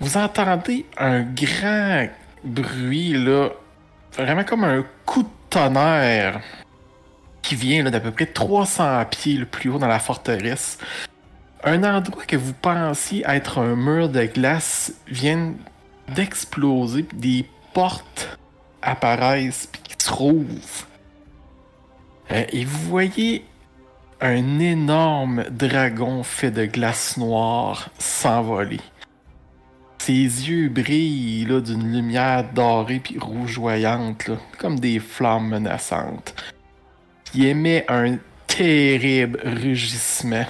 [0.00, 2.08] vous entendez un grand
[2.42, 3.50] bruit, là,
[4.16, 6.40] vraiment comme un coup de tonnerre
[7.42, 10.78] qui vient d'à peu près 300 pieds le plus haut dans la forteresse.
[11.62, 15.54] Un endroit que vous pensiez être un mur de glace vient
[16.08, 18.38] d'exploser, des portes
[18.84, 20.86] apparaissent puis qui se rouvrent.
[22.30, 23.44] Euh, et vous voyez
[24.20, 28.80] un énorme dragon fait de glace noire s'envoler.
[29.98, 36.34] Ses yeux brillent d'une lumière dorée puis rougeoyante, là, comme des flammes menaçantes.
[37.34, 40.46] Il émet un terrible rugissement.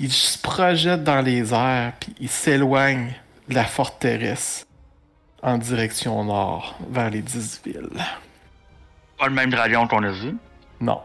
[0.00, 3.12] Il se projette dans les airs puis il s'éloigne
[3.48, 4.67] de la forteresse
[5.42, 8.04] en direction nord, vers les dix villes.
[9.18, 10.36] Pas le même dragon qu'on a vu?
[10.80, 11.00] Non.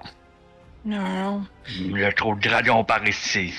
[0.86, 1.46] Non.
[1.70, 3.54] Il y a trop de dragons par ici.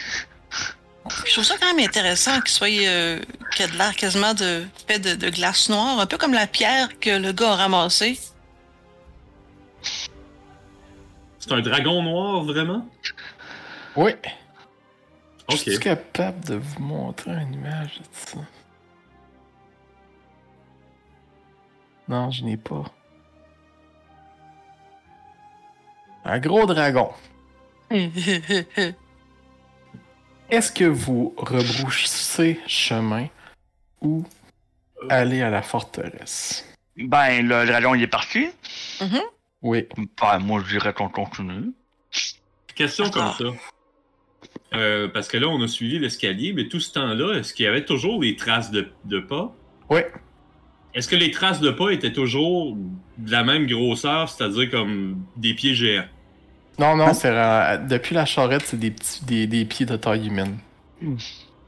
[1.26, 3.20] Je trouve ça quand même intéressant qu'il soit euh,
[3.52, 6.32] qu'il y a de l'air quasiment de fait de, de glace noire, un peu comme
[6.32, 8.18] la pierre que le gars a ramassée.
[11.38, 12.88] C'est un dragon noir, vraiment?
[13.96, 14.12] Oui.
[15.50, 18.38] Je suis capable de vous montrer une image de ça.
[22.08, 22.84] Non, je n'ai pas.
[26.24, 27.10] Un gros dragon.
[27.90, 28.94] Est-ce
[30.72, 33.26] que vous rebroussez chemin
[34.00, 34.24] ou
[35.08, 36.66] allez à la forteresse?
[36.96, 38.48] Ben, le dragon, il est parti.
[39.62, 39.86] Oui.
[40.20, 41.72] Ben, moi, je dirais qu'on continue.
[42.74, 43.34] Question comme Ah.
[43.38, 43.44] ça.
[44.74, 47.68] Euh, parce que là, on a suivi l'escalier, mais tout ce temps-là, est-ce qu'il y
[47.68, 49.52] avait toujours des traces de, de pas?
[49.90, 50.00] Oui.
[50.94, 52.76] Est-ce que les traces de pas étaient toujours
[53.18, 56.04] de la même grosseur, c'est-à-dire comme des pieds géants?
[56.78, 57.14] Non, non, Hein?
[57.14, 57.30] c'est
[57.88, 60.56] depuis la charrette, c'est des petits des, des pieds de taille humaine.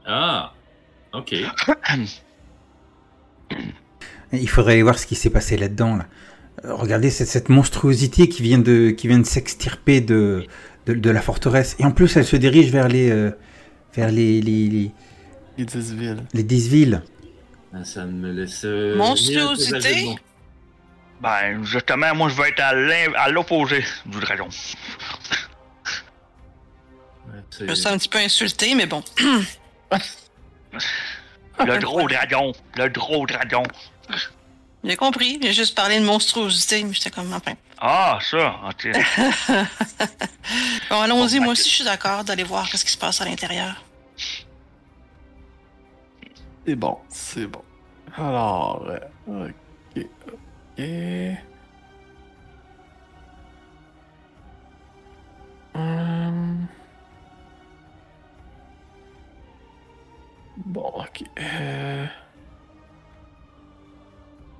[0.05, 0.53] Ah!
[1.13, 1.33] Ok.
[4.33, 5.95] Il faudrait aller voir ce qui s'est passé là-dedans.
[5.97, 6.05] Là.
[6.65, 10.45] Euh, Regardez cette, cette monstruosité qui vient de, qui vient de s'extirper de,
[10.85, 11.75] de, de la forteresse.
[11.79, 13.31] Et en plus, elle se dirige vers les, euh,
[13.95, 14.91] vers les, les, les,
[15.57, 16.23] Les 10 villes.
[16.33, 17.01] les 10 villes.
[17.73, 18.63] Ah, Ça me laisse.
[18.65, 20.15] euh, Monstruosité?
[21.21, 24.47] Ben, justement, moi, je vais être à l'opposé du dragon.
[27.27, 29.03] Ouais, Je me sens un petit peu insulté, mais bon.
[31.65, 32.53] Le gros dragon.
[32.75, 33.63] Le gros dragon.
[34.83, 35.39] J'ai compris.
[35.41, 37.53] J'ai juste parlé de monstruosité, mais j'étais comme, enfin.
[37.79, 38.89] Ah, ça, ok.
[40.89, 41.39] Bon, allons-y.
[41.39, 41.59] Bon, Moi ok.
[41.59, 43.83] aussi, je suis d'accord d'aller voir ce qui se passe à l'intérieur.
[46.67, 47.61] C'est bon, c'est bon.
[48.17, 48.85] Alors,
[49.29, 49.47] euh,
[49.95, 50.83] ok, ok.
[55.75, 56.67] Hum.
[60.57, 61.23] Bon, ok.
[61.39, 62.05] Euh...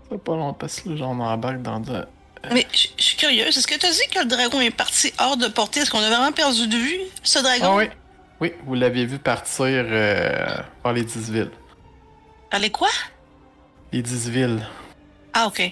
[0.10, 2.06] C'est pas long parce que là, j'en embarque dans de...
[2.54, 3.58] Mais je suis curieuse.
[3.58, 5.82] Est-ce que tu as dit que le dragon est parti hors de portée?
[5.82, 7.65] Est-ce qu'on a vraiment perdu de vue ce dragon?
[7.65, 7.89] Ah oui,
[8.39, 11.52] oui, vous l'avez vu partir euh, par les 10 villes.
[12.52, 12.90] Allez, quoi?
[13.92, 14.68] Les 10 villes.
[15.34, 15.72] Ah, ok.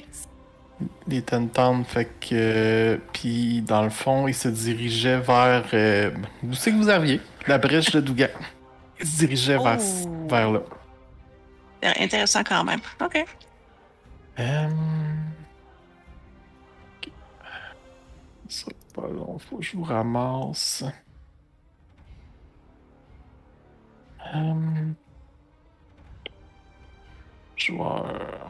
[1.07, 2.99] Les Tentans, fait que.
[3.13, 5.65] Puis, dans le fond, il se dirigeait vers.
[5.73, 6.11] Euh,
[6.43, 7.21] où c'est que vous arriviez?
[7.47, 8.29] La brèche de Dougan.
[8.99, 10.27] Il se dirigeait vers, Oh.
[10.27, 10.61] vers là.
[11.99, 12.79] Intéressant quand même.
[13.01, 13.23] Ok.
[14.39, 14.69] Euh...
[18.49, 20.83] c'est pas long, faut que je vous ramasse.
[24.33, 24.53] Euh...
[27.65, 28.49] Joueur.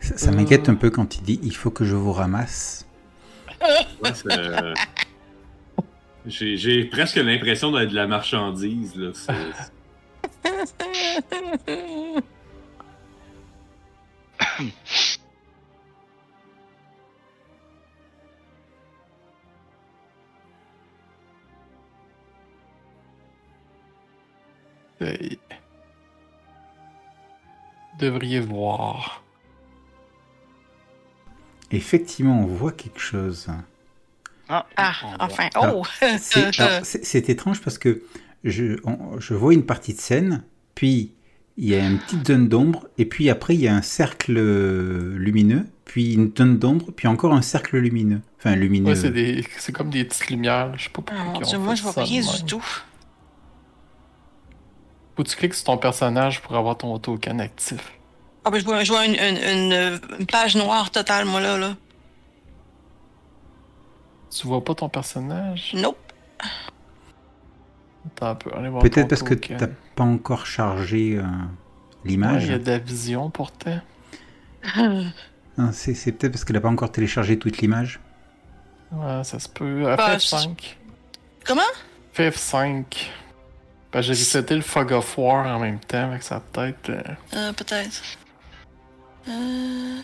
[0.00, 2.86] Ça, ça m'inquiète un peu quand il dit il faut que je vous ramasse.
[4.02, 4.74] Ouais, euh,
[6.26, 8.94] J'ai j'ai presque l'impression d'être de la marchandise.
[8.96, 9.12] Là.
[25.04, 25.38] Hey.
[27.98, 29.22] Devriez voir.
[31.70, 33.48] Effectivement, on voit quelque chose.
[34.48, 35.48] Ah, Ah, enfin.
[35.54, 35.72] Ah.
[35.74, 35.82] Oh!
[36.82, 38.02] C'est étrange parce que
[38.44, 40.42] je, on- je vois une partie de scène,
[40.74, 41.12] puis
[41.56, 44.32] il y a une petite zone d'ombre, et puis après il y a un cercle
[45.16, 48.20] lumineux, puis une zone d'ombre, puis encore un cercle lumineux.
[48.38, 48.88] Enfin, lumineux.
[48.90, 49.44] Ouais, c'est des...
[49.58, 50.76] c'est comme des petites lumières.
[50.76, 51.32] Je sais pas Ah, pourquoi.
[51.40, 52.64] mon Dieu, moi, je vois rien du tout.
[55.16, 57.92] Faut que tu cliques sur ton personnage pour avoir ton token actif.
[58.44, 59.36] Ah, ben, je vois, je vois une, une-
[59.72, 61.58] une- une page noire totale, moi, là.
[61.58, 61.76] là.
[64.30, 65.72] Tu vois pas ton personnage?
[65.74, 65.98] Nope.
[68.06, 71.22] Attends un peu, allez voir Peut-être parce que t'as pas encore chargé euh,
[72.04, 72.44] l'image.
[72.44, 73.78] il y a de la vision pourtant.
[75.58, 78.00] Non, c'est c'est peut-être parce qu'elle a pas encore téléchargé toute l'image.
[78.90, 79.84] Ouais, ça se peut.
[79.86, 80.76] Euh, Bah, FF5.
[81.44, 81.60] Comment?
[82.16, 82.84] FF5.
[83.92, 86.88] Ben, j'ai reseté le Fog of War en même temps avec sa tête.
[86.88, 87.02] euh,
[87.34, 88.02] Euh, peut-être.
[89.28, 90.00] Euh...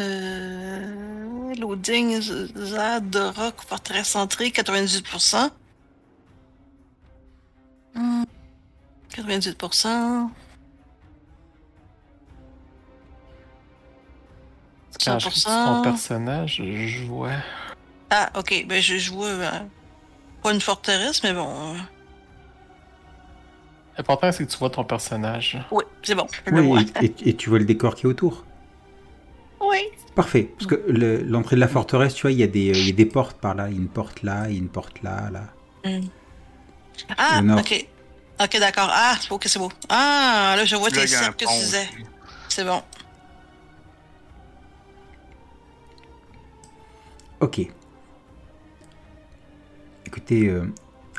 [0.00, 1.54] Euh...
[1.56, 5.50] Loading, Z de rock, portrait centré, 98%.
[7.94, 8.24] Hmm,
[9.14, 10.30] 98%.
[15.04, 15.82] Quand je 100%.
[15.82, 17.30] personnage, je vois.
[18.10, 18.64] Ah, ok.
[18.66, 19.60] Ben, je, je vois euh,
[20.42, 21.48] pas une forteresse, mais bon.
[21.74, 21.78] euh,
[23.96, 25.58] L'important, c'est que tu vois ton personnage.
[25.72, 26.26] Oui, c'est bon.
[26.46, 26.78] Je le vois.
[26.78, 28.44] Oui, et, et- et tu vois le décor qui est autour.
[29.60, 29.78] Oui.
[30.14, 30.44] Parfait.
[30.56, 32.86] Parce que le- l'entrée de la forteresse, tu vois, il y, a des, euh, il
[32.86, 33.68] y a des portes par là.
[33.68, 35.44] Il y a une porte là, il y a une porte là, là.
[37.16, 37.58] Ah, Le nord.
[37.60, 37.86] ok.
[38.40, 38.88] Ok, d'accord.
[38.92, 39.70] Ah, ok, c'est beau.
[39.88, 41.88] Ah, là, je vois Là, tes il y a un cercles que pont tu disais.
[41.92, 42.04] aussi.
[42.48, 42.82] C'est bon.
[47.40, 47.60] Ok.
[50.08, 50.62] Écoutez, euh,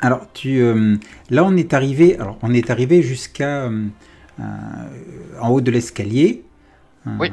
[0.02, 0.96] alors tu, euh,
[1.30, 3.86] là on est arrivé, alors on est arrivé jusqu'à euh,
[5.40, 6.42] en haut de l'escalier.
[7.06, 7.30] Euh, Oui.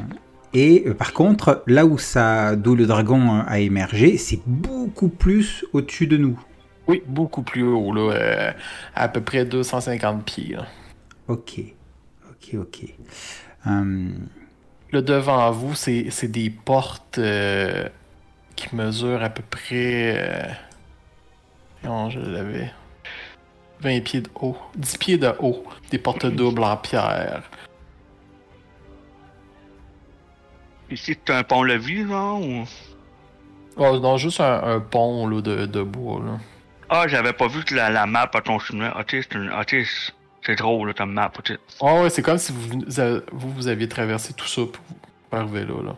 [0.54, 6.06] Et par contre, là où ça, d'où le dragon a émergé, c'est beaucoup plus au-dessus
[6.06, 6.40] de nous.
[6.88, 8.54] Oui, beaucoup plus haut, là.
[8.94, 10.56] à peu près 250 pieds.
[10.56, 10.68] là.
[11.28, 11.60] Ok,
[12.30, 12.56] ok.
[12.62, 12.86] Ok.
[13.66, 14.14] Hum,
[14.92, 17.20] Là, devant vous, c'est des portes
[18.56, 20.48] qui mesurent à peu près.
[21.84, 22.72] Non, je l'avais.
[23.82, 24.58] 20 pieds de haut.
[24.76, 25.64] 10 pieds de haut.
[25.92, 27.44] Des portes doubles en pierre.
[30.90, 32.64] Ici, c'est un pont-levis, genre, ou...
[33.76, 36.22] Oh, non, juste un, un pont là, de, de bois.
[36.26, 36.40] Là.
[36.90, 38.92] Ah, j'avais pas vu que la, la map à ton chemin.
[39.00, 39.52] Ok, c'est une...
[39.52, 40.14] ok, c'est-
[40.46, 41.58] c'est drôle, là, ta map, ok.
[41.82, 42.80] Oh, ouais, c'est comme si vous,
[43.34, 44.82] vous, vous aviez traversé tout ça pour,
[45.30, 45.94] pour arriver là,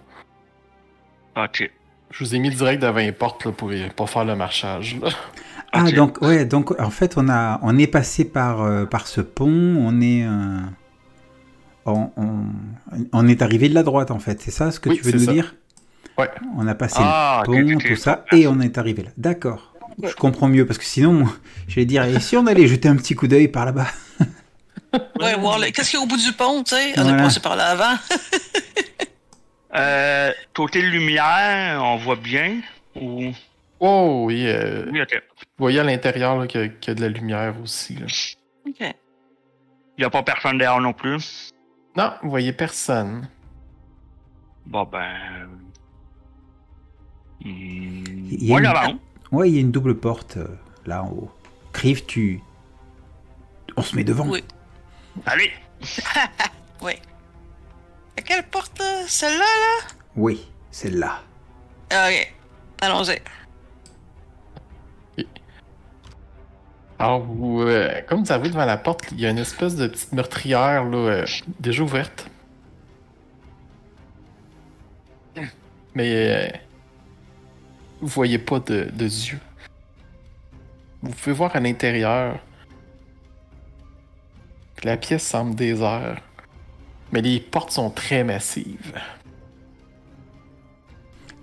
[1.36, 1.44] là.
[1.46, 1.70] Ok.
[2.10, 4.98] Je vous ai mis direct devant les portes là, pour pas faire le marchage.
[5.00, 5.10] Là.
[5.72, 5.94] Ah, Ok.
[5.94, 9.48] donc, ouais, donc en fait, on, a, on est passé par, euh, par ce pont,
[9.80, 10.24] on est.
[10.26, 10.60] euh,
[11.86, 12.46] on, on-
[13.14, 15.12] on est arrivé de la droite, en fait, c'est ça ce que Oui, tu veux
[15.14, 15.32] nous ça.
[15.32, 15.56] dire?
[16.18, 16.30] Ouais.
[16.58, 19.10] On a passé Ah, le pont, tout ça, et on est arrivé là.
[19.18, 19.74] D'accord.
[20.02, 21.30] Je comprends mieux, parce que sinon, moi,
[21.68, 23.88] j'allais dire, et si on allait jeter un petit coup d'œil par là-bas?
[25.22, 26.94] Ouais, voir le- qu'est-ce qu'il y a au bout du pont, tu sais?
[26.98, 27.18] On Voilà.
[27.20, 27.96] est passé par là avant.
[29.76, 32.60] Euh, côté lumière, on voit bien,
[33.00, 33.26] ou...
[33.80, 34.46] Oh, oui.
[34.48, 35.22] euh, Oui, ok.
[35.38, 37.96] vous voyez à l'intérieur qu'il y, a- qu'il y a de la lumière aussi.
[37.96, 38.06] Là.
[38.68, 38.96] OK.
[39.98, 41.50] Y a pas personne dehors non plus?
[41.96, 43.28] Non, vous voyez personne.
[44.66, 45.48] Bon, ben...
[47.42, 49.00] Hmm, Il y a Moi, une-.
[49.32, 50.48] Ouais, il y a une double porte euh,
[50.86, 51.32] là en haut.
[51.72, 52.42] Crive, tu.
[53.78, 54.28] On se met devant.
[54.28, 54.44] Oui.
[55.26, 55.52] Allez!
[56.82, 56.94] Oui.
[58.18, 59.04] À quelle porte, là?
[59.06, 59.88] Celle-là, là?
[60.16, 61.20] Oui, celle-là.
[61.92, 62.34] OK.
[62.82, 63.20] Allons-y.
[67.00, 69.88] Alors, vous, euh, comme vous arrivez devant la porte, il y a une espèce de
[69.88, 71.26] petite meurtrière là, euh,
[71.60, 72.30] déjà ouverte.
[75.96, 76.58] Mais euh,
[78.02, 79.40] vous voyez pas de, de yeux.
[81.02, 82.38] Vous pouvez voir à l'intérieur
[84.76, 86.22] que la pièce semble déserte,
[87.14, 89.00] mais les portes sont très massives.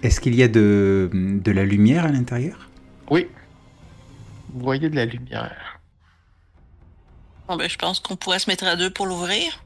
[0.02, 2.68] Est-ce qu'il y a de, de la lumière à l'intérieur?
[3.10, 3.28] Oui,
[4.56, 5.78] vous voyez de la lumière.
[7.46, 9.62] Bon, ben, je pense qu'on pourrait se mettre à deux pour l'ouvrir.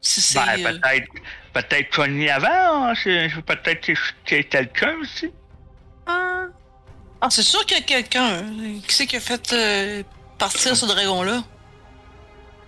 [0.00, 0.38] Si c'est.
[0.38, 1.08] Ben, euh, peut-être...
[1.52, 3.96] Peut-être cogner avant, hein, c'est- peut-être qu'il
[4.36, 5.30] y a quelqu'un aussi.
[6.06, 6.44] Ah,
[7.20, 8.42] Ah, c'est sûr qu'il y a quelqu'un.
[8.86, 10.02] Qui c'est qui a fait euh,
[10.38, 11.42] partir ce dragon-là?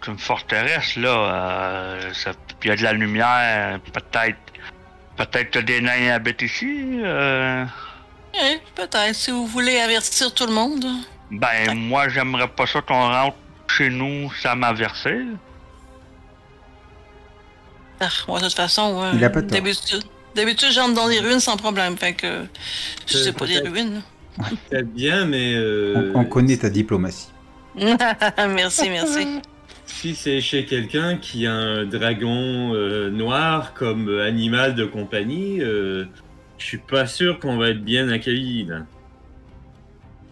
[0.03, 1.09] C'est une forteresse, là.
[1.09, 2.33] Euh, ça...
[2.59, 4.39] puis Il y a de la lumière, peut-être...
[5.17, 6.99] Peut-être que des nains habitent ici.
[7.05, 7.65] Euh...
[8.35, 10.85] Oui, peut-être, si vous voulez avertir tout le monde.
[11.31, 13.37] Ben, moi, j'aimerais pas ça qu'on rentre
[13.69, 15.19] chez nous sans m'averser.
[18.01, 19.51] Ah, ouais, de toute façon, ouais, Il a pas tort.
[19.51, 20.03] d'habitude.
[20.35, 22.45] D'habitude, j'entre dans les ruines sans problème, fait que
[23.07, 24.03] je sais pas des ruines.
[24.71, 27.29] Peut-être bien, mais euh, on, on connaît ta diplomatie.
[27.75, 29.41] merci, merci.
[29.87, 36.05] si c'est chez quelqu'un qui a un dragon euh, noir comme animal de compagnie, euh,
[36.59, 38.65] je suis pas sûr qu'on va être bien accueillis.
[38.65, 38.79] Là.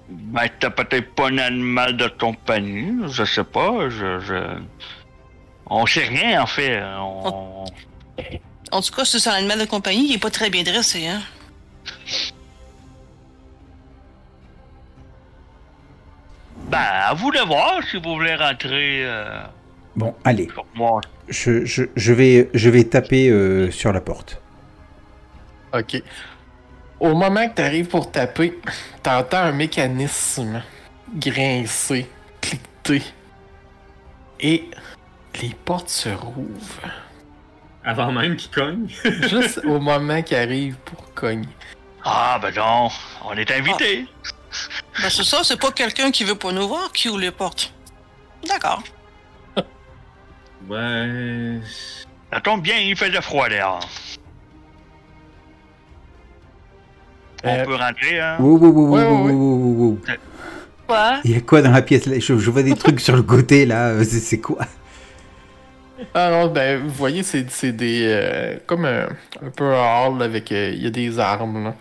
[0.08, 4.20] Ben, t'as peut-être pas un animal de compagnie, je sais pas, je...
[4.20, 4.58] je...
[5.70, 6.82] On sait rien, en fait.
[6.82, 7.64] On...
[8.70, 11.06] En tout cas, si c'est un animal de compagnie, il est pas très bien dressé,
[11.06, 11.20] hein.
[16.70, 19.42] Ben, à vous de voir si vous voulez rentrer euh,
[19.96, 21.00] Bon, allez, sur moi.
[21.28, 24.40] je, je, je vais, je vais taper euh, sur la porte.
[25.72, 26.02] Ok.
[27.00, 28.58] Au moment que tu arrives pour taper,
[29.02, 30.62] t'entends un mécanisme
[31.14, 33.02] grincer, cliqueter.
[34.40, 34.68] Et
[35.40, 36.90] les portes se rouvrent.
[37.84, 38.88] Avant même qu'il cogne.
[39.28, 41.48] Juste au moment qu'il arrive pour cogner.
[42.04, 42.88] Ah, ben non,
[43.24, 44.06] on est invités.
[45.00, 47.72] Ben, c'est ça, c'est pas quelqu'un qui veut pas nous voir qui ouvre les portes.
[48.46, 48.82] D'accord.
[50.68, 51.60] Ouais.
[52.32, 53.88] Ça tombe bien, il fait de froid dehors.
[57.44, 58.36] On Euh, peut rentrer, hein?
[58.40, 59.98] Ouais, wow, ouais, wow, wow, wow.
[60.86, 61.20] Quoi?
[61.24, 62.06] Il y a quoi dans la pièce?
[62.06, 64.64] Là je, je vois des trucs sur le côté là, euh, c'est quoi?
[66.14, 68.04] Ah non, ben, vous voyez, c'est c'est des.
[68.06, 69.08] euh, comme un,
[69.42, 70.52] un peu un hall avec.
[70.52, 71.74] euh, Il y a des armes, là.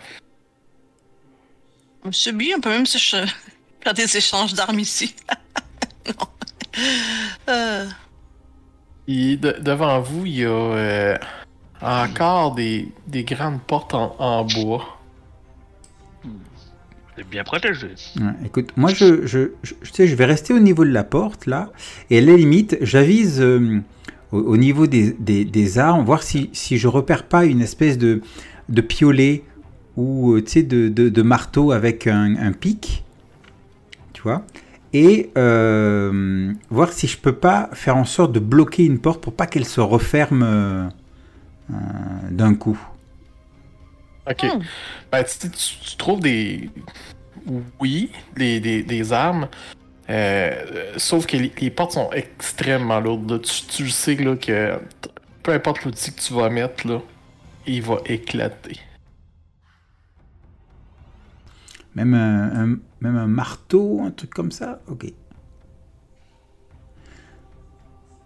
[2.04, 5.14] Monsieur B, on peut même se faire des échanges d'armes ici.
[6.06, 6.26] non.
[7.48, 7.86] Euh,
[9.06, 11.16] Et de- devant vous, il y a euh,
[11.80, 14.97] encore des, des grandes portes en, en bois.
[17.24, 17.88] Bien protégé.
[18.44, 19.48] Écoute, moi je, je,
[19.92, 21.72] sais, je vais rester au niveau de la porte là,
[22.10, 23.80] et à la limite, j'avise euh,
[24.32, 27.98] au, au niveau des, des, des armes, voir si, si je repère pas une espèce
[27.98, 28.22] de,
[28.68, 29.42] de piolet
[29.96, 33.04] ou euh, tu sais, de, de, marteau avec un, pic,
[34.12, 34.44] tu vois.
[34.92, 39.32] et euh, voir si je peux pas faire en sorte de bloquer une porte pour
[39.32, 40.90] pas qu'elle se referme
[42.30, 42.78] d'un coup.
[44.30, 44.42] Ok.
[44.44, 44.62] Hmm.
[45.12, 46.70] Ben, tu, tu- tu trouves des.
[47.80, 49.48] Oui, des, des, des armes.
[50.10, 53.30] Euh, sauf que les, les portes sont extrêmement lourdes.
[53.30, 53.38] là.
[53.38, 54.78] Tu, tu sais là, que
[55.42, 57.00] peu importe l'outil que tu vas mettre, là,
[57.66, 58.78] il va éclater.
[61.94, 64.80] Même un, un- même un marteau, un truc comme ça?
[64.88, 65.06] Ok.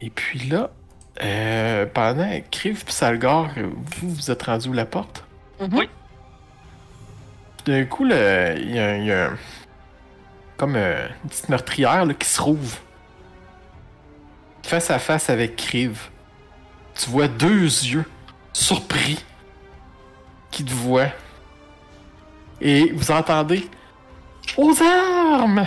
[0.01, 0.71] Et puis là,
[1.23, 5.25] euh, pendant Kriv et Salgar, vous vous êtes rendu où la porte?
[5.63, 5.79] Mhm.
[5.79, 5.89] Oui.
[7.65, 9.31] D'un coup, là, il y a, y
[10.57, 12.79] comme euh, une petite meurtrière là, qui se rouvre.
[14.65, 16.11] Face à face avec Kriv.
[16.95, 18.05] Tu vois deux yeux
[18.53, 19.25] surpris
[20.51, 21.11] qui te voient.
[22.61, 23.69] Et vous entendez
[24.57, 25.67] Aux armes!